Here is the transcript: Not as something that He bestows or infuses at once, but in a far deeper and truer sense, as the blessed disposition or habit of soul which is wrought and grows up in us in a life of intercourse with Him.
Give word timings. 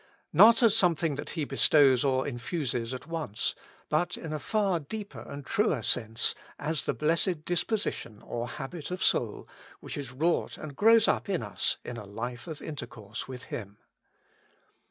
Not 0.33 0.63
as 0.63 0.75
something 0.75 1.13
that 1.13 1.29
He 1.37 1.45
bestows 1.45 2.03
or 2.03 2.25
infuses 2.27 2.91
at 2.91 3.05
once, 3.05 3.53
but 3.87 4.17
in 4.17 4.33
a 4.33 4.39
far 4.39 4.79
deeper 4.79 5.19
and 5.19 5.45
truer 5.45 5.83
sense, 5.83 6.33
as 6.57 6.87
the 6.87 6.95
blessed 6.95 7.45
disposition 7.45 8.19
or 8.23 8.47
habit 8.47 8.89
of 8.89 9.03
soul 9.03 9.47
which 9.79 9.99
is 9.99 10.11
wrought 10.11 10.57
and 10.57 10.75
grows 10.75 11.07
up 11.07 11.29
in 11.29 11.43
us 11.43 11.77
in 11.85 11.97
a 11.97 12.05
life 12.05 12.47
of 12.47 12.63
intercourse 12.63 13.27
with 13.27 13.43
Him. 13.53 13.77